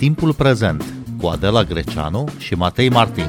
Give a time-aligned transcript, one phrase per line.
[0.00, 0.84] Timpul prezent
[1.20, 3.24] cu Adela Greceanu și Matei Martin.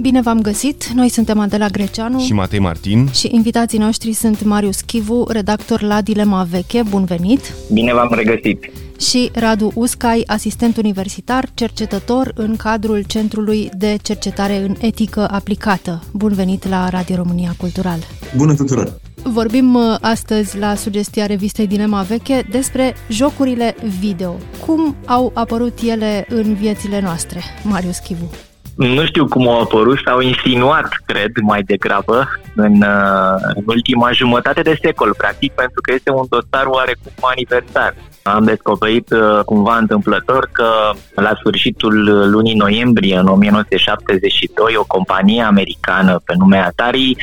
[0.00, 0.86] Bine v-am găsit!
[0.86, 6.00] Noi suntem Adela Greceanu și Matei Martin și invitații noștri sunt Marius Chivu, redactor la
[6.00, 6.82] Dilema Veche.
[6.88, 7.54] Bun venit!
[7.72, 8.70] Bine v-am regăsit!
[8.98, 16.02] Și Radu Uscai, asistent universitar, cercetător în cadrul Centrului de Cercetare în Etică Aplicată.
[16.12, 17.98] Bun venit la Radio România Cultural!
[18.36, 19.00] Bună tuturor!
[19.22, 24.36] Vorbim uh, astăzi la sugestia revistei Dilema Veche despre jocurile video.
[24.66, 27.40] Cum au apărut ele în viețile noastre?
[27.64, 28.30] Marius Chivu
[28.78, 34.60] nu știu cum au apărut, s-au insinuat, cred, mai degrabă, în, uh, în ultima jumătate
[34.60, 37.94] de secol, practic, pentru că este un dosar oarecum aniversar.
[38.22, 40.68] Am descoperit uh, cumva întâmplător că
[41.14, 47.16] la sfârșitul lunii noiembrie în 1972 o companie americană pe nume Atari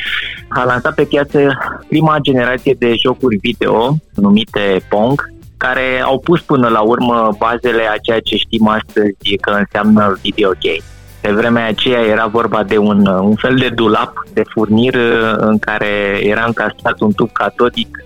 [0.47, 1.57] a lansat pe piață
[1.88, 7.97] prima generație de jocuri video numite Pong, care au pus până la urmă bazele a
[7.97, 10.94] ceea ce știm astăzi că înseamnă video game.
[11.25, 14.95] Pe vremea aceea era vorba de un, un fel de dulap de furnir
[15.37, 18.03] în care era încastrat un tub catodic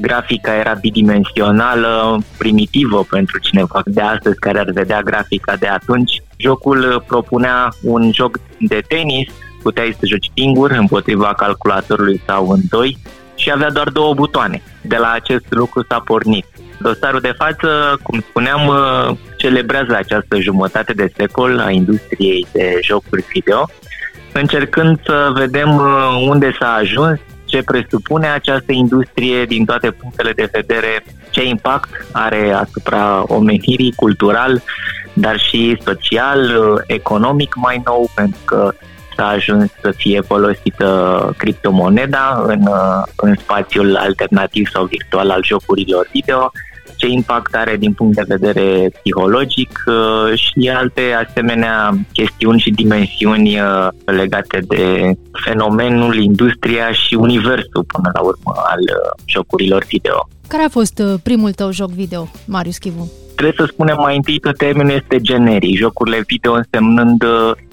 [0.00, 6.22] grafica era bidimensională, primitivă pentru cineva de astăzi care ar vedea grafica de atunci.
[6.36, 9.28] Jocul propunea un joc de tenis,
[9.62, 12.98] puteai să joci singur împotriva calculatorului sau în doi
[13.40, 14.62] și avea doar două butoane.
[14.80, 16.46] De la acest lucru s-a pornit.
[16.78, 23.24] Dosarul de față, cum spuneam, uh, celebrează această jumătate de secol a industriei de jocuri
[23.32, 23.68] video,
[24.32, 30.48] încercând să vedem uh, unde s-a ajuns, ce presupune această industrie din toate punctele de
[30.52, 34.62] vedere, ce impact are asupra omenirii cultural,
[35.12, 38.72] dar și social, uh, economic mai nou, pentru că
[39.20, 40.88] s-a ajuns să fie folosită
[41.36, 42.68] criptomoneda în,
[43.16, 46.50] în spațiul alternativ sau virtual al jocurilor video,
[46.96, 53.60] ce impact are din punct de vedere psihologic uh, și alte asemenea chestiuni și dimensiuni
[53.60, 55.12] uh, legate de
[55.44, 60.28] fenomenul, industria și universul până la urmă al uh, jocurilor video.
[60.48, 63.10] Care a fost primul tău joc video, Marius Chivu?
[63.40, 67.24] Trebuie să spunem mai întâi că termenul este generic, jocurile video însemnând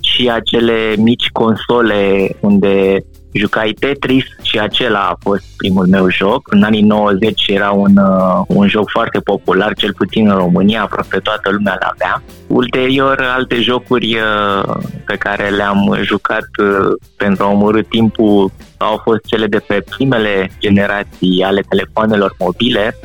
[0.02, 6.54] și acele mici console unde jucai Tetris și acela a fost primul meu joc.
[6.54, 11.18] În anii 90 era un, uh, un joc foarte popular, cel puțin în România, aproape
[11.18, 12.24] toată lumea l-avea.
[12.48, 19.26] Ulterior, alte jocuri uh, pe care le-am jucat uh, pentru a omorâ timpul au fost
[19.26, 22.96] cele de pe primele generații ale telefoanelor mobile,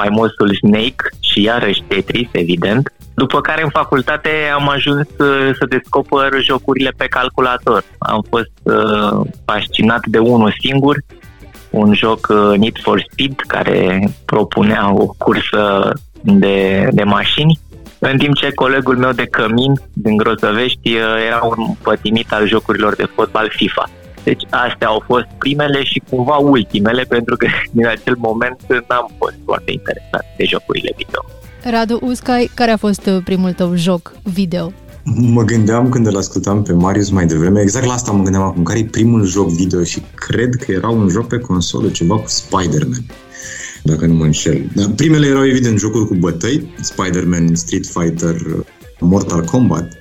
[0.00, 2.92] faimosul Snake și iarăși Tetris, evident.
[3.14, 7.84] După care în facultate am ajuns uh, să descoper jocurile pe calculator.
[7.98, 10.96] Am fost uh, fascinat de unul singur,
[11.70, 17.58] un joc uh, Need for Speed care propunea o cursă de, de mașini,
[17.98, 23.04] în timp ce colegul meu de cămin din Grozăvești era un pătimit al jocurilor de
[23.14, 23.84] fotbal FIFA.
[24.24, 27.46] Deci astea au fost primele și cumva ultimele, pentru că
[27.76, 31.24] din acel moment n-am fost foarte interesat de jocurile video.
[31.70, 34.72] Radu Uscai, care a fost uh, primul tău joc video?
[35.14, 38.62] Mă gândeam când îl ascultam pe Marius mai devreme, exact la asta mă gândeam acum,
[38.62, 42.28] care e primul joc video și cred că era un joc pe consolă, ceva cu
[42.28, 43.04] Spider-Man
[43.82, 44.70] dacă nu mă înșel.
[44.74, 48.36] Dar primele erau evident jocuri cu bătăi, Spider-Man, Street Fighter,
[49.00, 49.92] Mortal Kombat,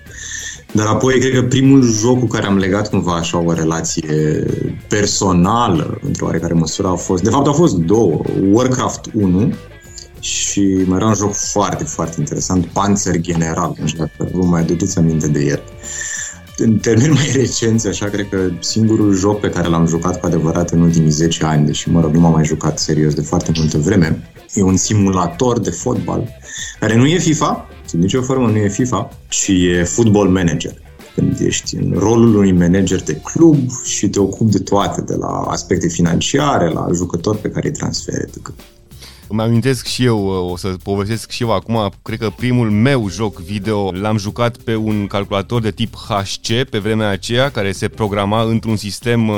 [0.73, 4.45] dar apoi cred că primul joc cu care am legat cumva așa o relație
[4.88, 9.53] personală, într-o oarecare măsură, a fost, de fapt au fost două, Warcraft 1
[10.19, 14.61] și mai era un joc foarte, foarte interesant, Panzer General, nu știu dacă vă mai
[14.61, 15.63] aduceți aminte de el.
[16.57, 20.69] În termeni mai recenți, așa, cred că singurul joc pe care l-am jucat cu adevărat
[20.69, 23.78] în ultimii 10 ani, deși, mă rog, nu m-am mai jucat serios de foarte multă
[23.78, 26.28] vreme, e un simulator de fotbal,
[26.79, 30.73] care nu e FIFA, sub nicio formă nu e FIFA, ci e Football Manager
[31.16, 35.28] când ești în rolul unui manager de club și te ocupi de toate, de la
[35.28, 38.53] aspecte financiare, la jucători pe care îi transferi, etc.
[39.29, 43.40] Îmi amintesc și eu, o să povestesc și eu acum, cred că primul meu joc
[43.40, 48.41] video l-am jucat pe un calculator de tip HC pe vremea aceea, care se programa
[48.41, 49.35] într-un sistem uh,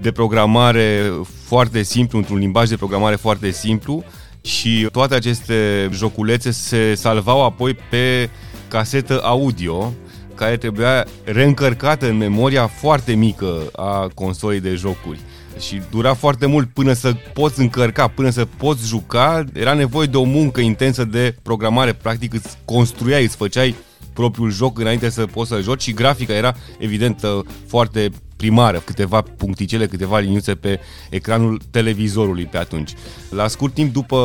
[0.00, 1.12] de programare
[1.44, 4.04] foarte simplu, într-un limbaj de programare foarte simplu
[4.40, 8.30] și toate aceste joculețe se salvau apoi pe
[8.68, 9.92] casetă audio
[10.34, 15.20] care trebuia reîncărcată în memoria foarte mică a consolei de jocuri
[15.58, 20.16] și dura foarte mult până să poți încărca, până să poți juca, era nevoie de
[20.16, 23.74] o muncă intensă de programare, practic îți construiai, îți făceai
[24.12, 27.26] propriul joc înainte să poți să joci și grafica era evident
[27.66, 32.92] foarte primară, câteva puncticele, câteva liniuțe pe ecranul televizorului pe atunci.
[33.30, 34.16] La scurt timp după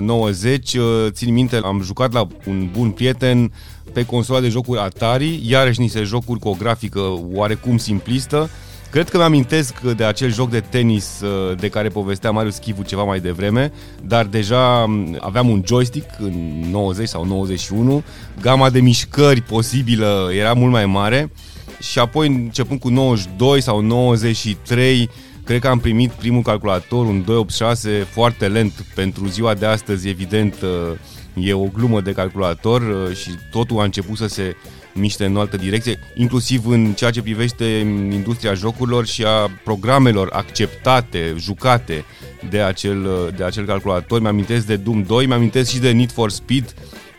[0.00, 3.52] 90, uh, țin minte, am jucat la un bun prieten
[3.92, 7.00] pe consola de jocuri Atari, iarăși niște jocuri cu o grafică
[7.32, 8.50] oarecum simplistă,
[8.96, 13.02] Cred că mi-amintesc de acel joc de tenis uh, de care povestea Marius Chivu ceva
[13.02, 13.72] mai devreme,
[14.02, 18.02] dar deja um, aveam un joystick în 90 sau 91,
[18.40, 21.32] gama de mișcări posibilă era mult mai mare.
[21.80, 25.10] Și apoi începând cu 92 sau 93
[25.44, 30.54] cred că am primit primul calculator, un 286, foarte lent pentru ziua de astăzi, evident
[30.62, 34.56] uh, e o glumă de calculator uh, și totul a început să se
[34.96, 37.64] miște în o altă direcție, inclusiv în ceea ce privește
[38.10, 42.04] industria jocurilor și a programelor acceptate, jucate
[42.50, 44.20] de acel, de acel calculator.
[44.20, 46.74] Mi-amintesc de Doom 2, mi-amintesc și de Need for Speed,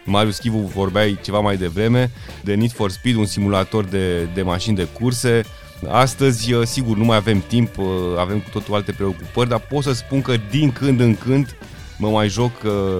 [0.06, 2.12] Marius Chivu vorbeai ceva mai devreme,
[2.44, 5.42] de Need for Speed, un simulator de, de mașini de curse.
[5.88, 7.70] Astăzi, sigur, nu mai avem timp,
[8.18, 11.56] avem cu totul alte preocupări, dar pot să spun că din când în când
[11.98, 12.52] mă mai joc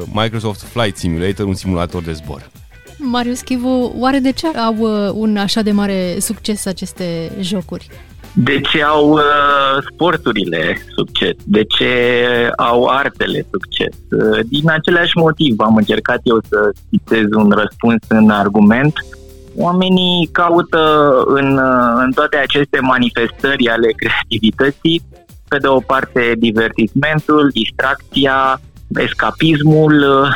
[0.06, 2.50] Microsoft Flight Simulator, un simulator de zbor.
[2.98, 7.90] Marius Chivu, oare de ce au uh, un așa de mare succes aceste jocuri?
[8.34, 9.22] De ce au uh,
[9.92, 11.36] sporturile succes?
[11.44, 11.92] De ce
[12.58, 13.96] au artele succes?
[14.12, 18.94] Uh, din același motiv am încercat eu să citez un răspuns în argument.
[19.56, 25.02] Oamenii caută în, uh, în toate aceste manifestări ale creativității,
[25.48, 28.60] pe de o parte divertismentul, distracția,
[28.96, 30.28] escapismul,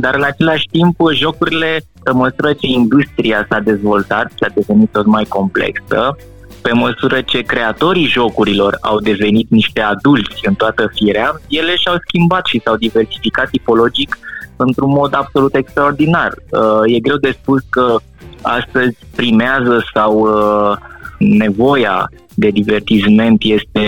[0.00, 5.06] dar în același timp jocurile, pe măsură ce industria s-a dezvoltat și a devenit tot
[5.06, 6.16] mai complexă,
[6.62, 12.46] pe măsură ce creatorii jocurilor au devenit niște adulți în toată firea, ele și-au schimbat
[12.46, 14.18] și s-au diversificat tipologic
[14.56, 16.32] într-un mod absolut extraordinar.
[16.50, 17.96] Uh, e greu de spus că
[18.42, 20.76] astăzi primează sau uh,
[21.20, 23.84] nevoia de divertisment este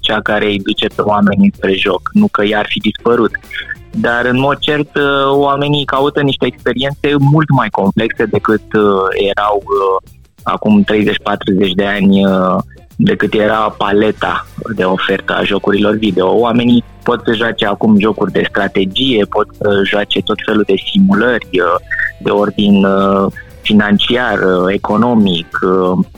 [0.00, 3.30] cea care îi duce pe oameni spre joc, nu că i-ar fi dispărut.
[3.90, 8.82] Dar, în mod cert, uh, oamenii caută niște experiențe mult mai complexe decât uh,
[9.30, 10.10] erau uh,
[10.42, 10.86] acum 30-40
[11.74, 12.22] de ani
[12.96, 14.46] decât era paleta
[14.76, 16.38] de ofertă a jocurilor video.
[16.38, 21.48] Oamenii pot să joace acum jocuri de strategie, pot să joace tot felul de simulări
[22.18, 22.86] de ordin
[23.64, 24.38] financiar,
[24.68, 25.58] economic,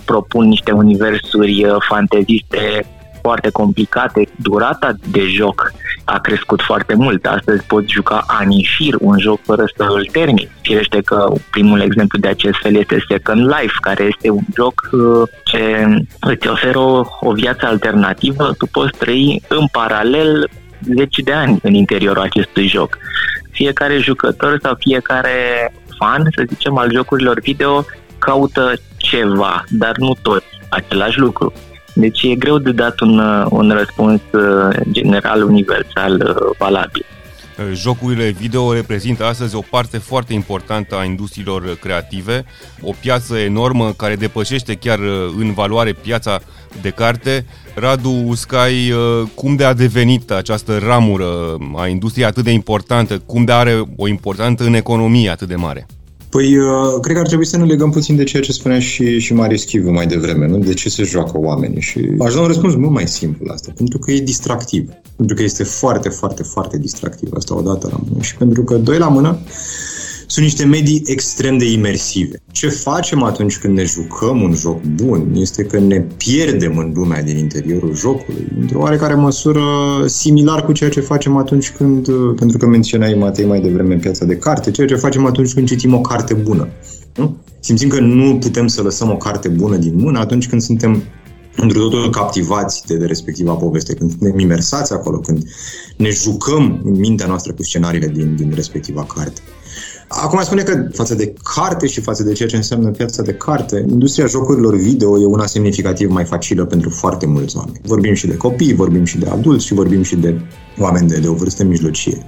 [0.04, 2.86] propun niște universuri fanteziste
[3.26, 5.72] foarte complicate, durata de joc
[6.04, 7.26] a crescut foarte mult.
[7.26, 10.48] Astăzi poți juca ani șir un joc fără să îl termini.
[10.62, 15.28] Firește că primul exemplu de acest fel este Second Life, care este un joc uh,
[15.44, 15.86] ce
[16.20, 18.54] îți oferă o, o viață alternativă.
[18.58, 20.48] Tu poți trăi în paralel
[20.96, 22.98] zeci de ani în interiorul acestui joc.
[23.50, 27.84] Fiecare jucător sau fiecare fan, să zicem, al jocurilor video
[28.18, 31.52] caută ceva, dar nu toți același lucru.
[31.94, 33.18] Deci e greu de dat un,
[33.50, 37.04] un răspuns uh, general, universal, uh, valabil.
[37.74, 42.44] Jocurile video reprezintă astăzi o parte foarte importantă a industriilor creative,
[42.80, 46.40] o piață enormă care depășește chiar uh, în valoare piața
[46.80, 47.46] de carte.
[47.74, 48.92] Radu Uscai,
[49.34, 54.08] cum de a devenit această ramură a industriei atât de importantă, cum de are o
[54.08, 55.86] importanță în economie atât de mare?
[56.28, 59.18] Păi, uh, cred că ar trebui să ne legăm puțin de ceea ce spunea și,
[59.18, 60.58] și Marius Chivu mai devreme, nu?
[60.58, 61.80] De ce se joacă oamenii?
[61.80, 64.90] Și aș da un răspuns mult mai simplu la asta, pentru că e distractiv.
[65.16, 67.28] Pentru că este foarte, foarte, foarte distractiv.
[67.34, 68.22] Asta odată la mână.
[68.22, 69.38] Și pentru că, doi la mână,
[70.26, 72.42] sunt niște medii extrem de imersive.
[72.52, 77.22] Ce facem atunci când ne jucăm un joc bun este că ne pierdem în lumea
[77.22, 79.62] din interiorul jocului, într-o oarecare măsură
[80.06, 84.24] similar cu ceea ce facem atunci când, pentru că menționai Matei mai devreme în piața
[84.24, 86.68] de carte, ceea ce facem atunci când citim o carte bună.
[87.16, 87.36] Nu?
[87.60, 91.02] Simțim că nu putem să lăsăm o carte bună din mână atunci când suntem
[91.56, 95.44] într totul captivați de, de respectiva poveste, când suntem imersați acolo, când
[95.96, 99.40] ne jucăm în mintea noastră cu scenariile din, din respectiva carte.
[100.08, 103.84] Acum spune că față de carte și față de ceea ce înseamnă piața de carte,
[103.88, 107.80] industria jocurilor video e una semnificativ mai facilă pentru foarte mulți oameni.
[107.84, 110.40] Vorbim și de copii, vorbim și de adulți și vorbim și de
[110.78, 112.26] oameni de, de o vârstă mijlocie.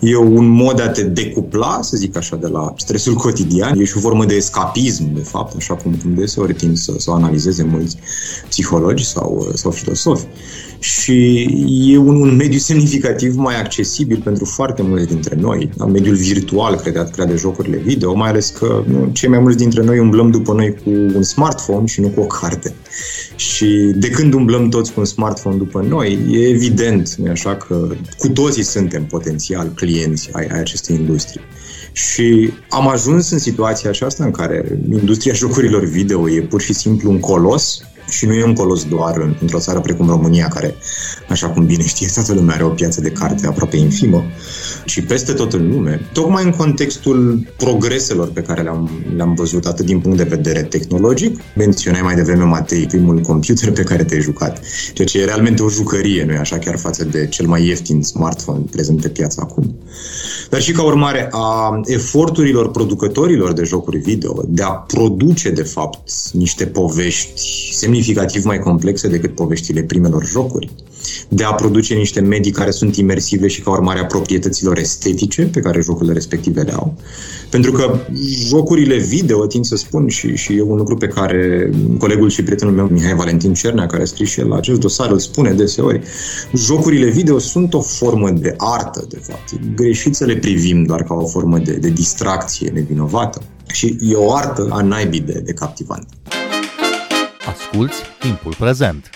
[0.00, 3.78] E un mod de a te decupla, să zic așa, de la stresul cotidian.
[3.80, 7.10] E și o formă de escapism, de fapt, așa cum, cum deseori tind să, să
[7.10, 7.96] o analizeze mulți
[8.48, 10.26] psihologi sau, sau filosofi
[10.78, 11.48] și
[11.92, 15.70] e un, un mediu semnificativ mai accesibil pentru foarte mulți dintre noi.
[15.92, 19.82] Mediul virtual creat, creat de jocurile video, mai ales că nu, cei mai mulți dintre
[19.82, 22.74] noi umblăm după noi cu un smartphone și nu cu o carte.
[23.36, 27.88] Și de când umblăm toți cu un smartphone după noi, e evident, nu așa, că
[28.18, 31.40] cu toții suntem potențial clienți ai, ai acestei industrie.
[31.92, 37.10] Și am ajuns în situația aceasta în care industria jocurilor video e pur și simplu
[37.10, 40.74] un colos Și nu e un colos doar în, într-o țară precum România, care,
[41.28, 44.24] așa cum bine știe toată lumea, are o piață de carte aproape infimă,
[44.84, 49.86] ci peste tot în lume, tocmai în contextul progreselor pe care le-am, le-am văzut, atât
[49.86, 54.60] din punct de vedere tehnologic, menționai mai devreme, Matei, primul computer pe care te-ai jucat,
[54.94, 58.64] ceea ce e realmente o jucărie, nu-i așa, chiar față de cel mai ieftin smartphone
[58.70, 59.76] prezent pe piață acum.
[60.50, 66.08] Dar și ca urmare a eforturilor producătorilor de jocuri video de a produce, de fapt,
[66.32, 67.42] niște povești
[67.96, 70.70] semnificativ mai complexe decât poveștile primelor jocuri,
[71.28, 75.60] de a produce niște medii care sunt imersive și ca urmare a proprietăților estetice pe
[75.60, 76.94] care jocurile respective le au.
[77.50, 77.98] Pentru că
[78.48, 82.74] jocurile video, tind să spun, și, și e un lucru pe care colegul și prietenul
[82.74, 86.00] meu, Mihai Valentin Cernea, care a scris și el la acest dosar, îl spune deseori,
[86.54, 89.74] jocurile video sunt o formă de artă, de fapt.
[89.74, 93.42] Greșit să le privim doar ca o formă de, de distracție nevinovată.
[93.72, 96.06] Și e o artă a naibii de, de captivant.
[97.66, 99.10] Asculți timpul prezent!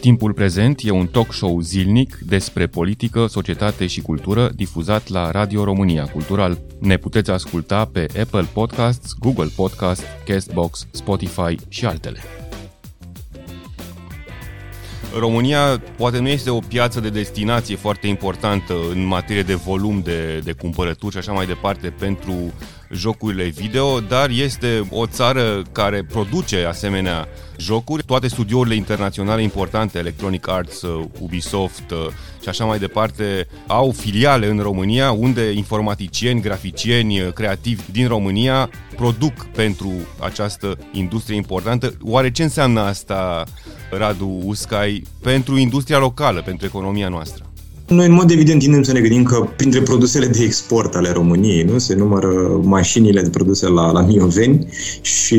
[0.00, 5.64] Timpul prezent e un talk show zilnic despre politică, societate și cultură difuzat la Radio
[5.64, 6.58] România Cultural.
[6.78, 12.18] Ne puteți asculta pe Apple Podcasts, Google Podcasts, Castbox, Spotify și altele.
[15.18, 20.38] România poate nu este o piață de destinație foarte importantă în materie de volum de,
[20.38, 22.52] de cumpărături și așa mai departe pentru
[22.92, 28.02] jocurile video, dar este o țară care produce asemenea jocuri.
[28.02, 32.06] Toate studiourile internaționale importante, Electronic Arts, uh, Ubisoft uh,
[32.42, 38.70] și așa mai departe, au filiale în România unde informaticieni, graficieni, uh, creativi din România
[38.96, 41.96] produc pentru această industrie importantă.
[42.02, 43.44] Oare ce înseamnă asta,
[43.90, 47.51] Radu Uscai, pentru industria locală, pentru economia noastră?
[47.92, 51.62] Noi, în mod evident, tindem să ne gândim că printre produsele de export ale României
[51.62, 54.66] nu se numără mașinile de produse la, la Mioveni
[55.00, 55.38] și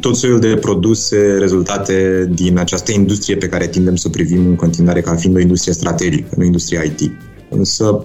[0.00, 4.54] tot soiul de produse rezultate din această industrie pe care tindem să o privim în
[4.54, 7.10] continuare ca fiind o industrie strategică, nu industria IT.
[7.48, 8.04] Însă,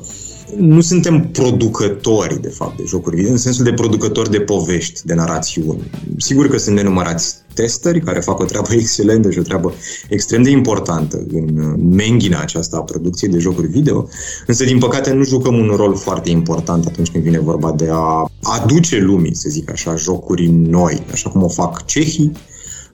[0.58, 5.13] nu suntem producători, de fapt, de jocuri video, în sensul de producători de povești, de
[5.13, 5.89] narațiuni.
[6.17, 9.74] Sigur că sunt nenumărați testeri care fac o treabă excelentă și o treabă
[10.10, 14.08] extrem de importantă în menghina aceasta a producției de jocuri video,
[14.48, 18.31] însă, din păcate, nu jucăm un rol foarte important atunci când vine vorba de a
[18.41, 22.31] aduce lumii, să zic așa, jocuri noi, așa cum o fac cehii,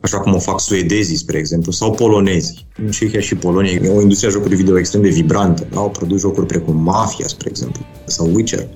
[0.08, 2.66] așa cum o fac suedezii, spre exemplu, sau polonezii.
[2.86, 5.68] În Cehia și Polonia e o industrie a jocurilor video extrem de vibrantă.
[5.72, 5.80] Da?
[5.80, 8.68] Au produs jocuri precum Mafia, spre exemplu, sau Witcher,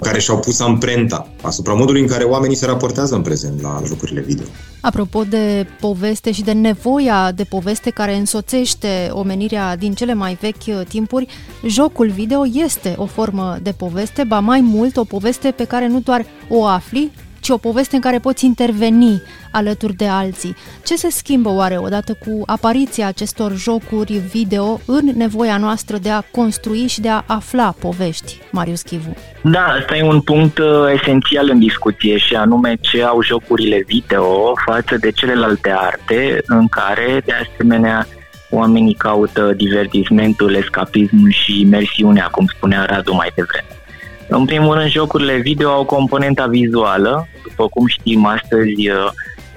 [0.00, 4.20] care și-au pus amprenta asupra modului în care oamenii se raportează în prezent la jocurile
[4.20, 4.46] video.
[4.80, 10.86] Apropo de poveste și de nevoia de poveste care însoțește omenirea din cele mai vechi
[10.88, 11.26] timpuri,
[11.66, 16.00] jocul video este o formă de poveste, ba mai mult o poveste pe care nu
[16.00, 17.10] doar o afli,
[17.48, 20.56] ci o poveste în care poți interveni alături de alții.
[20.84, 26.20] Ce se schimbă oare odată cu apariția acestor jocuri video în nevoia noastră de a
[26.20, 29.16] construi și de a afla povești, Marius Chivu?
[29.42, 34.52] Da, asta e un punct uh, esențial în discuție și anume ce au jocurile video
[34.66, 38.06] față de celelalte arte în care, de asemenea,
[38.50, 43.77] oamenii caută divertismentul, escapismul și imersiunea, cum spunea Radu mai devreme.
[44.28, 47.28] În primul rând, jocurile video au componenta vizuală.
[47.42, 49.10] După cum știm, astăzi uh,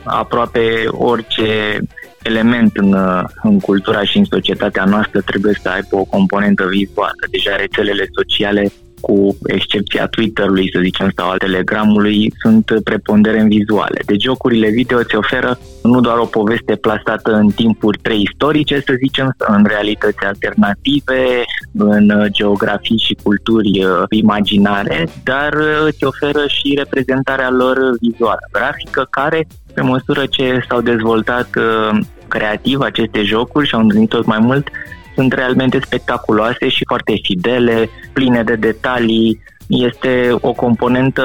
[0.03, 1.79] aproape orice
[2.21, 7.27] element în, uh, în cultura și în societatea noastră trebuie să aibă o componentă vizuală.
[7.31, 13.99] Deja rețelele sociale cu excepția Twitter-ului, să zicem, sau al Telegramului, sunt preponderent vizuale.
[14.05, 19.35] Deci jocurile video îți oferă nu doar o poveste plasată în timpuri preistorice, să zicem,
[19.37, 21.43] în realități alternative,
[21.77, 29.07] în geografii și culturi uh, imaginare, dar uh, îți oferă și reprezentarea lor vizuală, grafică,
[29.09, 34.39] care, pe măsură ce s-au dezvoltat uh, creativ aceste jocuri și au întâlnit tot mai
[34.39, 34.67] mult,
[35.15, 39.43] sunt realmente spectaculoase și foarte fidele, pline de detalii.
[39.67, 41.23] Este o componentă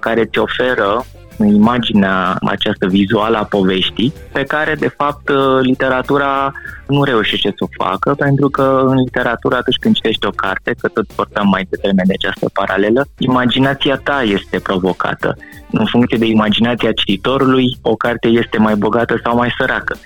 [0.00, 1.04] care ți oferă
[1.38, 6.52] imaginea această vizuală a poveștii, pe care, de fapt, literatura
[6.86, 10.88] nu reușește să o facă, pentru că în literatură, atunci când citești o carte, că
[10.88, 15.36] tot vorbeam mai devreme de această paralelă, imaginația ta este provocată.
[15.70, 19.96] În funcție de imaginația cititorului, o carte este mai bogată sau mai săracă.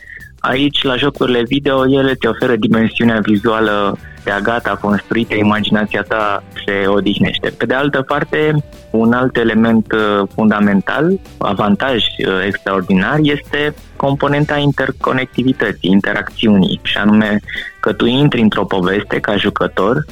[0.40, 6.42] Aici, la jocurile video, ele te oferă dimensiunea vizuală de a gata, construită, imaginația ta
[6.66, 7.48] se odihnește.
[7.48, 8.54] Pe de altă parte,
[8.90, 17.40] un alt element uh, fundamental, avantaj uh, extraordinar, este componenta interconectivității, interacțiunii, și anume
[17.80, 20.04] că tu intri într-o poveste ca jucător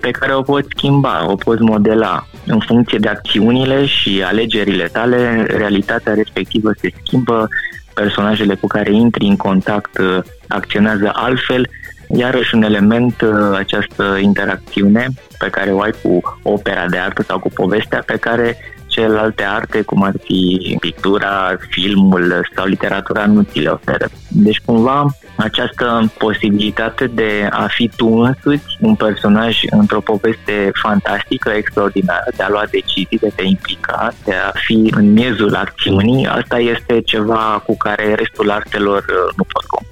[0.00, 2.26] pe care o poți schimba, o poți modela.
[2.46, 7.48] În funcție de acțiunile și alegerile tale, realitatea respectivă se schimbă,
[7.94, 11.68] personajele cu care intri în contact uh, acționează altfel,
[12.08, 15.06] iarăși un element uh, această interacțiune
[15.38, 18.56] pe care o ai cu opera de artă sau cu povestea pe care
[18.90, 24.08] celelalte arte, cum ar fi pictura, filmul sau literatura, nu ți le oferă.
[24.28, 25.06] Deci, cumva,
[25.36, 32.48] această posibilitate de a fi tu însuți un personaj într-o poveste fantastică, extraordinară, de a
[32.48, 37.62] lua decizii, de a te implica, de a fi în miezul acțiunii, asta este ceva
[37.66, 39.89] cu care restul artelor uh, nu pot compara.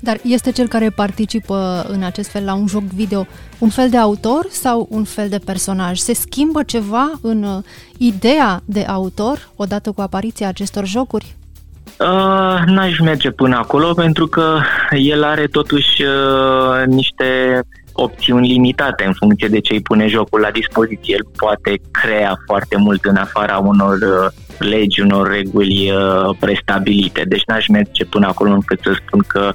[0.00, 3.26] Dar este cel care participă în acest fel la un joc video
[3.58, 5.98] un fel de autor sau un fel de personaj?
[5.98, 7.64] Se schimbă ceva în uh,
[7.98, 11.34] ideea de autor odată cu apariția acestor jocuri?
[11.98, 17.60] Uh, n-aș merge până acolo pentru că el are totuși uh, niște
[17.92, 21.14] opțiuni limitate în funcție de ce îi pune jocul la dispoziție.
[21.14, 27.22] El poate crea foarte mult în afara unor uh, legi, unor reguli uh, prestabilite.
[27.28, 29.52] Deci n-aș merge până acolo încât să spun că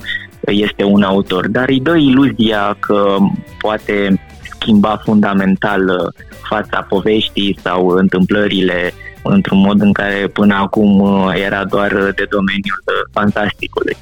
[0.47, 3.17] este un autor, dar îi dă iluzia că
[3.59, 4.21] poate
[4.59, 11.65] schimba fundamental uh, fața poveștii sau întâmplările într-un mod în care până acum uh, era
[11.65, 13.97] doar de domeniul uh, fantasticului.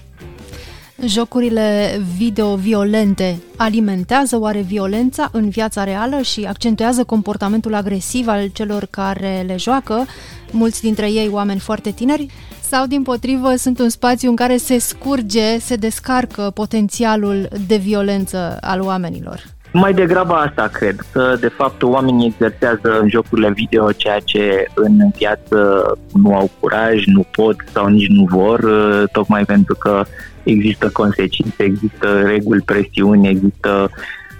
[1.05, 8.87] Jocurile video violente alimentează oare violența în viața reală și accentuează comportamentul agresiv al celor
[8.89, 10.05] care le joacă,
[10.51, 12.27] mulți dintre ei oameni foarte tineri,
[12.73, 18.57] sau din potrivă sunt un spațiu în care se scurge, se descarcă potențialul de violență
[18.61, 19.43] al oamenilor?
[19.73, 25.09] Mai degrabă asta cred, că de fapt oamenii exersează în jocurile video ceea ce în
[25.17, 28.59] viață nu au curaj, nu pot sau nici nu vor,
[29.11, 30.05] tocmai pentru că
[30.43, 33.89] există consecințe, există reguli, presiuni, există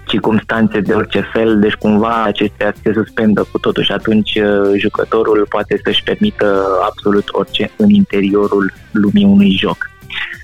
[0.06, 5.46] circumstanțe de orice fel, deci cumva acestea se suspendă cu totul și atunci uh, jucătorul
[5.48, 9.76] poate să-și permită absolut orice în interiorul lumii unui joc.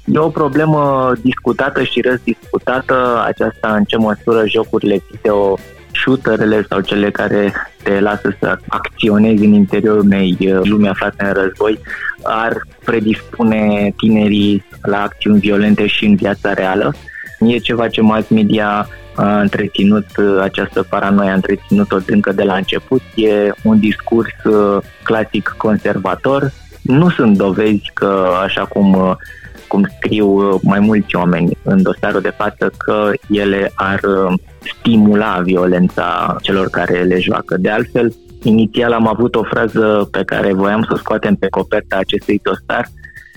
[0.05, 5.59] E o problemă discutată și răzdiscutată aceasta în ce măsură jocurile video
[5.93, 11.33] shooterele sau cele care te lasă să acționezi în interiorul unei uh, lumi aflate în
[11.33, 11.79] război
[12.23, 16.95] ar predispune tinerii la acțiuni violente și în viața reală.
[17.41, 22.55] E ceva ce mass media a întreținut uh, această paranoia, a întreținut-o încă de la
[22.55, 23.03] început.
[23.15, 26.53] E un discurs uh, clasic conservator.
[26.83, 29.13] Nu sunt dovezi că, așa cum, uh,
[29.69, 34.01] cum scriu mai mulți oameni în dosarul de față, că ele ar
[34.79, 37.57] stimula violența celor care le joacă.
[37.57, 41.97] De altfel, inițial am avut o frază pe care voiam să o scoatem pe coperta
[41.97, 42.89] acestui dosar,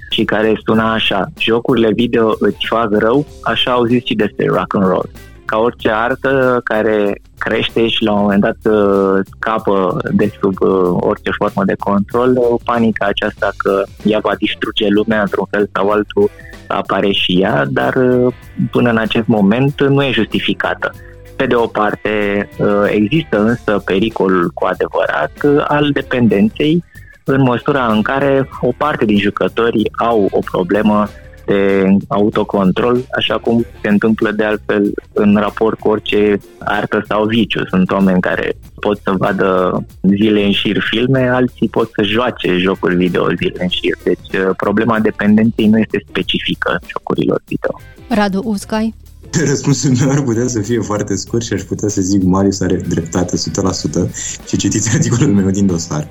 [0.09, 4.75] și care suna așa, jocurile video îți fac rău, așa au zis și despre rock
[4.75, 5.09] and roll
[5.45, 10.95] ca orice artă care crește și la un moment dat uh, scapă de sub uh,
[10.99, 15.89] orice formă de control, uh, panica aceasta că ea va distruge lumea într-un fel sau
[15.89, 16.29] altul
[16.67, 17.93] apare și ea, dar
[18.71, 20.91] până în acest moment nu e justificată.
[21.35, 22.49] Pe de o parte,
[22.85, 26.83] există însă pericolul cu adevărat al dependenței
[27.23, 31.07] în măsura în care o parte din jucătorii au o problemă
[31.45, 37.67] de autocontrol, așa cum se întâmplă de altfel în raport cu orice artă sau viciu.
[37.67, 42.95] Sunt oameni care pot să vadă zile în șir filme, alții pot să joace jocuri
[42.95, 43.97] video zile în șir.
[44.03, 47.79] Deci uh, problema dependenței nu este specifică jocurilor video.
[48.07, 48.93] Radu Uscai?
[49.45, 52.75] Răspunsul meu ar putea să fie foarte scurt și aș putea să zic Marius are
[52.75, 53.39] dreptate 100%
[54.47, 56.07] și citiți articolul meu din dosar.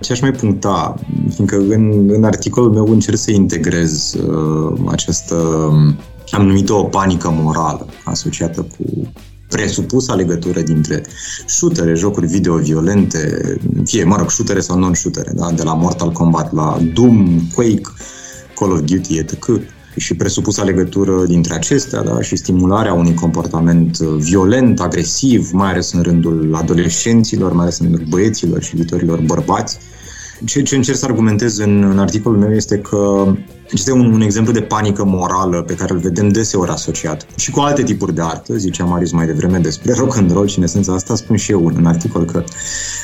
[0.00, 0.94] Ce aș mai puncta,
[1.34, 5.34] fiindcă în, în articolul meu încerc să integrez uh, această,
[6.30, 9.12] am numit-o o panică morală asociată cu
[9.48, 11.04] presupusa legătură dintre
[11.46, 15.50] shootere, jocuri video violente, fie, mă rog, shootere sau non-shootere, da?
[15.52, 17.90] de la Mortal Kombat la Doom, Quake,
[18.54, 19.60] Call of Duty, etc
[19.96, 22.20] și presupusa legătură dintre acestea da?
[22.20, 27.86] și stimularea unui comportament uh, violent, agresiv, mai ales în rândul adolescenților, mai ales în
[27.86, 29.78] rândul băieților și viitorilor bărbați.
[30.44, 33.32] Ce, ce încerc să argumentez în, în articolul meu este că
[33.72, 37.60] este un, un exemplu de panică morală pe care îl vedem deseori asociat și cu
[37.60, 40.92] alte tipuri de artă, zicea Marius mai devreme despre rock and roll și în esența
[40.92, 42.44] asta spun și eu în articol că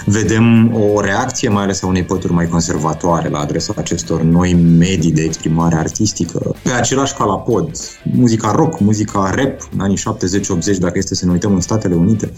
[0.04, 5.12] vedem o reacție mai ales a unei pături mai conservatoare la adresa acestor noi medii
[5.12, 7.70] de exprimare artistică pe același calapod.
[8.12, 9.98] Muzica rock, muzica rap în anii
[10.74, 12.32] 70-80, dacă este să ne uităm în Statele Unite,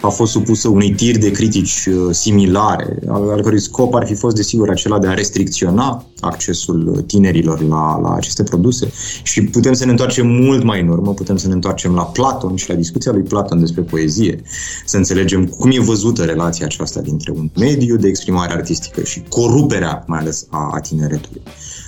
[0.00, 4.14] a fost supusă unui tir de critici uh, similare, al, al cărui scop ar fi
[4.14, 8.90] fost desigur, acela de a restricționa accesul tinerilor la, la aceste produse
[9.22, 12.56] și putem să ne întoarcem mult mai în urmă, putem să ne întoarcem la Platon
[12.56, 14.42] și la discuția lui Platon despre poezie,
[14.84, 20.04] să înțelegem cum e văzută relația aceasta dintre un mediu de exprimare artistică și coruperea,
[20.06, 21.42] mai ales a, a tineretului.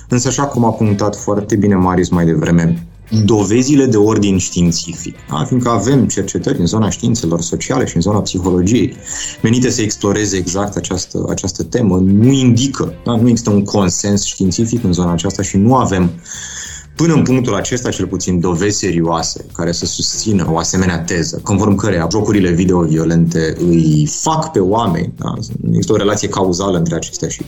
[0.09, 2.87] Însă, așa cum a punctat foarte bine Marius mai devreme,
[3.25, 5.43] dovezile de ordin științific, da?
[5.45, 8.95] fiindcă avem cercetări în zona științelor sociale și în zona psihologiei
[9.41, 13.15] menite să exploreze exact această, această temă, nu indică, da?
[13.15, 16.11] nu există un consens științific în zona aceasta și nu avem
[16.95, 21.75] Până în punctul acesta, cel puțin, dovezi serioase care să susțină o asemenea teză, conform
[21.75, 25.33] căreia jocurile video violente îi fac pe oameni, da?
[25.67, 27.41] există o relație cauzală între acestea și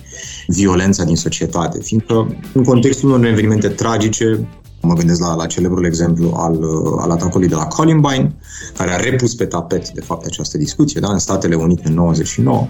[0.48, 4.48] violența din societate, fiindcă în contextul unor evenimente tragice,
[4.86, 6.60] Mă gândesc la, la celebrul exemplu al,
[7.00, 8.36] al atacului de la Columbine,
[8.78, 11.12] care a repus pe tapet, de fapt, această discuție da?
[11.12, 12.68] în Statele Unite în 99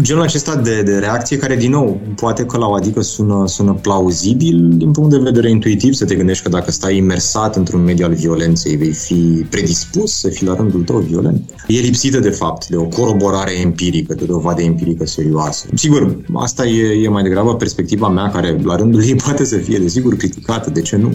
[0.00, 3.72] genul acesta de, de reacție care, din nou, poate că la o adică sună, sună
[3.72, 8.04] plauzibil din punct de vedere intuitiv, să te gândești că dacă stai imersat într-un mediu
[8.04, 11.50] al violenței, vei fi predispus să fii la rândul tău violent.
[11.66, 15.66] E lipsită, de fapt, de o coroborare empirică, de o dovadă empirică serioasă.
[15.74, 19.78] Sigur, asta e, e mai degrabă perspectiva mea, care la rândul ei poate să fie,
[19.78, 21.14] desigur, criticată, de ce nu?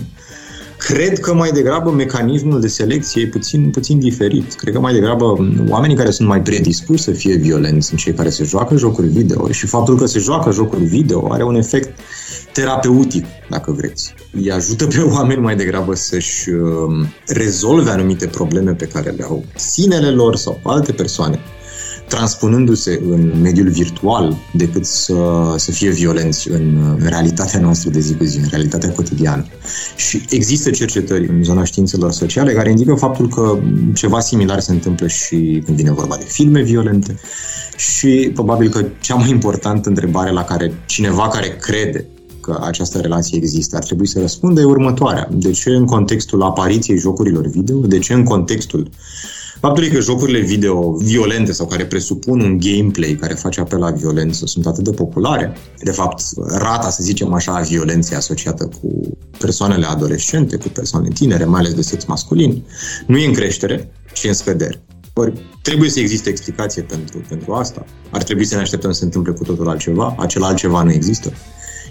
[0.79, 4.53] Cred că mai degrabă mecanismul de selecție e puțin, puțin diferit.
[4.53, 5.25] Cred că mai degrabă
[5.67, 9.51] oamenii care sunt mai predispuși să fie violenți sunt cei care se joacă jocuri video
[9.51, 11.99] și faptul că se joacă jocuri video are un efect
[12.53, 14.13] terapeutic, dacă vreți.
[14.31, 19.45] Îi ajută pe oameni mai degrabă să-și uh, rezolve anumite probleme pe care le au
[19.55, 21.39] sinele lor sau alte persoane
[22.09, 28.15] transpunându-se în mediul virtual decât să, să fie violenți în, în realitatea noastră de zi
[28.15, 29.45] cu zi, în realitatea cotidiană.
[29.95, 33.59] Și există cercetări în zona științelor sociale care indică faptul că
[33.93, 37.19] ceva similar se întâmplă și când vine vorba de filme violente
[37.77, 42.05] și probabil că cea mai importantă întrebare la care cineva care crede
[42.41, 45.27] că această relație există, ar trebui să răspundă e următoarea.
[45.31, 48.89] De ce în contextul apariției jocurilor video, de ce în contextul
[49.59, 53.91] Faptul e că jocurile video violente sau care presupun un gameplay care face apel la
[53.91, 56.21] violență sunt atât de populare, de fapt,
[56.57, 61.73] rata, să zicem așa, a violenței asociată cu persoanele adolescente, cu persoane tinere, mai ales
[61.73, 62.63] de sex masculin,
[63.07, 64.81] nu e în creștere, ci în scădere.
[65.13, 67.85] Ori trebuie să existe explicație pentru, pentru asta.
[68.09, 70.15] Ar trebui să ne așteptăm să se întâmple cu totul altceva.
[70.19, 71.33] Acel altceva nu există.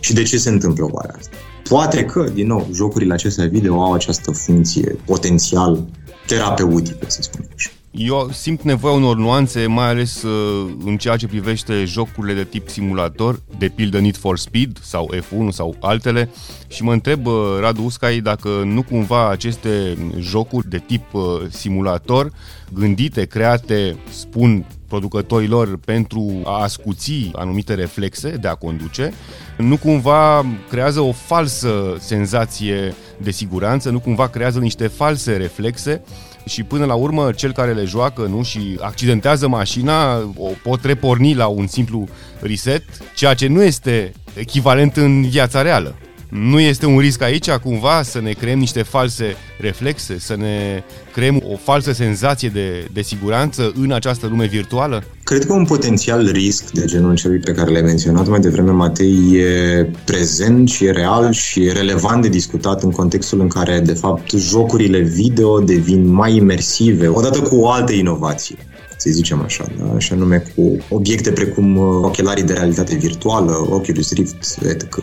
[0.00, 1.36] Și de ce se întâmplă oare asta?
[1.68, 5.86] Poate că, din nou, jocurile acestea video au această funcție potențial
[6.28, 7.70] terapeutică, să spunem așa.
[7.90, 12.68] Eu simt nevoia unor nuanțe, mai ales uh, în ceea ce privește jocurile de tip
[12.68, 16.30] simulator, de pildă Need for Speed sau F1 sau altele
[16.68, 22.32] și mă întreb, uh, Radu Uscai, dacă nu cumva aceste jocuri de tip uh, simulator,
[22.72, 29.12] gândite, create, spun producătorilor pentru a ascuți anumite reflexe de a conduce,
[29.56, 36.02] nu cumva creează o falsă senzație de siguranță, nu cumva creează niște false reflexe
[36.44, 41.34] și până la urmă cel care le joacă nu și accidentează mașina o pot reporni
[41.34, 42.08] la un simplu
[42.40, 45.94] reset, ceea ce nu este echivalent în viața reală.
[46.28, 51.42] Nu este un risc aici cumva să ne creăm niște false reflexe, să ne creăm
[51.52, 55.04] o falsă senzație de, de siguranță în această lume virtuală?
[55.24, 59.36] Cred că un potențial risc de genul celui pe care l-ai menționat mai devreme, Matei,
[59.36, 63.94] e prezent și e real și e relevant de discutat în contextul în care, de
[63.94, 68.56] fapt, jocurile video devin mai imersive, odată cu o altă inovație
[69.00, 69.92] să zicem așa, da?
[69.94, 75.02] așa nume cu obiecte precum uh, ochelarii de realitate virtuală, Oculus Rift, etc.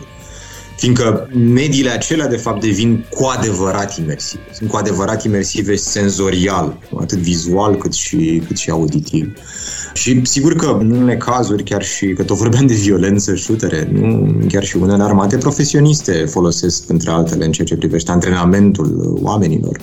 [0.76, 4.42] Fiindcă mediile acelea, de fapt, devin cu adevărat imersive.
[4.52, 9.32] Sunt cu adevărat imersive senzorial, atât vizual cât și, cât și auditiv.
[9.94, 14.36] Și sigur că în unele cazuri, chiar și că tot vorbeam de violență, șutere, nu,
[14.48, 19.80] chiar și unele armate profesioniste folosesc, între altele, în ceea ce privește antrenamentul oamenilor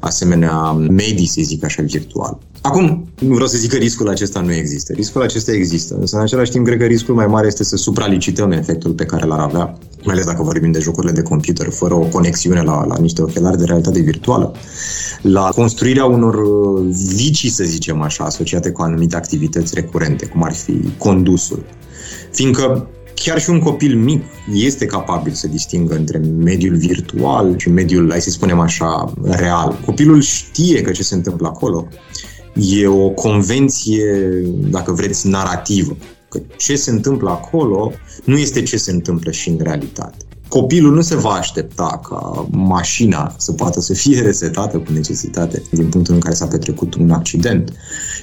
[0.00, 2.38] asemenea medii, să zic așa, virtual.
[2.60, 4.92] Acum, nu vreau să zic că riscul acesta nu există.
[4.92, 8.50] Riscul acesta există, însă în același timp cred că riscul mai mare este să supralicităm
[8.50, 12.06] efectul pe care l-ar avea, mai ales dacă vorbim de jocurile de computer, fără o
[12.06, 14.54] conexiune la, la niște ochelari de realitate virtuală,
[15.22, 20.52] la construirea unor uh, vicii, să zicem așa, asociate cu anumite activități recurente, cum ar
[20.52, 21.64] fi condusul.
[22.30, 22.88] Fiindcă
[23.24, 28.20] chiar și un copil mic este capabil să distingă între mediul virtual și mediul, hai
[28.20, 29.80] să spunem așa, real.
[29.84, 31.88] Copilul știe că ce se întâmplă acolo
[32.54, 34.04] e o convenție,
[34.70, 35.96] dacă vreți, narrativă.
[36.28, 37.92] Că ce se întâmplă acolo
[38.24, 40.25] nu este ce se întâmplă și în realitate.
[40.48, 45.88] Copilul nu se va aștepta ca mașina să poată să fie resetată cu necesitate din
[45.88, 47.72] punctul în care s-a petrecut un accident.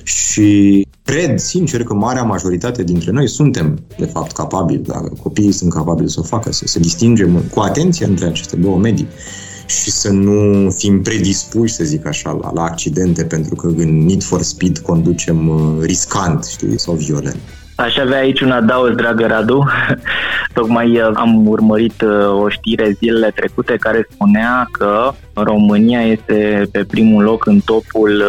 [0.03, 5.73] Și cred, sincer, că marea majoritate dintre noi suntem, de fapt, capabili, dacă copiii sunt
[5.73, 9.07] capabili să o facă, să se distingem cu atenție între aceste două medii
[9.65, 14.23] și să nu fim predispuși, să zic așa, la, la accidente, pentru că în Need
[14.23, 17.39] for Speed conducem uh, riscant, știi, sau violent.
[17.75, 19.63] Aș avea aici un adaos, dragă Radu.
[20.53, 26.83] Tocmai uh, am urmărit uh, o știre zilele trecute care spunea că România este pe
[26.83, 28.23] primul loc în topul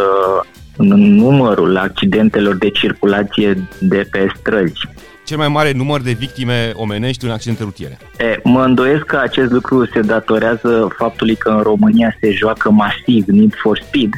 [0.76, 4.88] în numărul accidentelor de circulație de pe străzi
[5.24, 7.98] cel mai mare număr de victime omenești în accidente rutiere?
[8.18, 13.24] E, mă îndoiesc că acest lucru se datorează faptului că în România se joacă masiv
[13.26, 14.10] Need for Speed.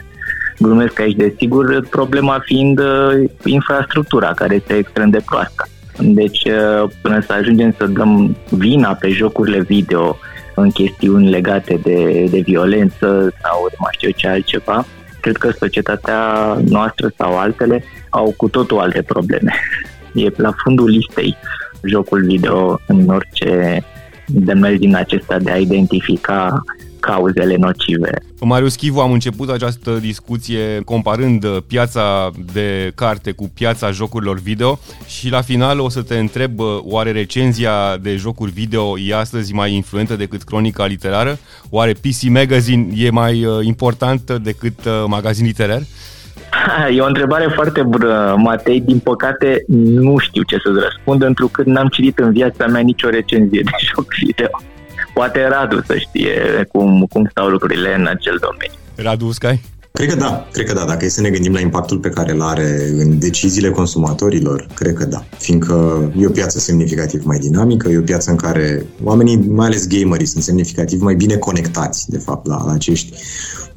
[0.59, 5.69] Glumesc aici, desigur, problema fiind uh, infrastructura, care este extrem de proastă.
[5.99, 10.17] Deci, uh, până să ajungem să dăm vina pe jocurile video
[10.55, 14.87] în chestiuni legate de, de violență sau de mai știu ce altceva,
[15.21, 16.21] cred că societatea
[16.69, 19.55] noastră sau altele au cu totul alte probleme
[20.15, 21.37] e la fundul listei
[21.83, 23.83] jocul video în orice
[24.27, 26.65] demers din acesta de a identifica
[27.07, 28.11] cauzele nocive.
[28.41, 35.31] Marius Chivu, am început această discuție comparând piața de carte cu piața jocurilor video și
[35.31, 40.17] la final o să te întreb oare recenzia de jocuri video e astăzi mai influentă
[40.17, 41.39] decât cronica literară?
[41.71, 45.81] Oare PC Magazine e mai uh, importantă decât uh, magazin literar?
[46.97, 48.81] E o întrebare foarte bună, Matei.
[48.81, 53.61] Din păcate, nu știu ce să-ți răspund, întrucât n-am citit în viața mea nicio recenzie
[53.65, 54.76] de joc video.
[55.19, 58.79] Poate Radu să știe cum, cum stau lucrurile în acel domeniu.
[58.95, 59.61] Radu Uscai?
[59.93, 60.85] Cred că da, cred că da.
[60.85, 64.95] Dacă e să ne gândim la impactul pe care îl are în deciziile consumatorilor, cred
[64.95, 65.25] că da.
[65.39, 65.75] Fiindcă
[66.19, 70.27] e o piață semnificativ mai dinamică, e o piață în care oamenii, mai ales gamerii,
[70.27, 73.13] sunt semnificativ mai bine conectați, de fapt, la, la acești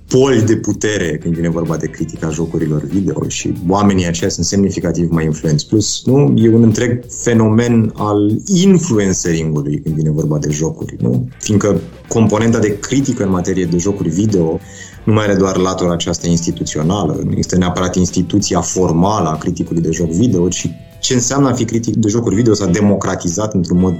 [0.10, 5.10] poli de putere când vine vorba de critica jocurilor video și oamenii aceia sunt semnificativ
[5.12, 5.68] mai influenți.
[5.68, 11.28] Plus, nu, e un întreg fenomen al influencering-ului când vine vorba de jocuri, nu?
[11.40, 14.60] Fiindcă componenta de critică în materie de jocuri video
[15.04, 19.92] nu mai are doar latura aceasta instituțională, nu este neapărat instituția formală a criticului de
[19.92, 23.96] joc video, ci ce înseamnă a fi critic de jocuri video s-a democratizat într-un mod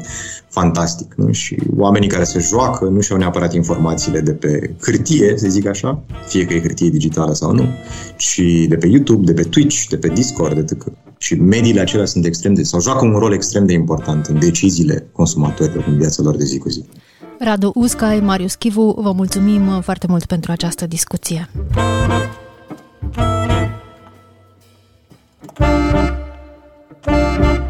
[0.50, 1.14] fantastic.
[1.16, 1.32] Nu?
[1.32, 6.04] Și oamenii care se joacă nu și-au neapărat informațiile de pe hârtie, să zic așa,
[6.28, 7.66] fie că e hârtie digitală sau nu,
[8.18, 10.92] ci de pe YouTube, de pe Twitch, de pe Discord, de tăcă.
[11.18, 15.08] Și mediile acelea sunt extrem de, sau joacă un rol extrem de important în deciziile
[15.12, 16.84] consumatorilor în viața lor de zi cu zi.
[17.40, 21.50] Radu Uscai, Marius Chivu, vă mulțumim foarte mult pentru această discuție.
[27.08, 27.69] Música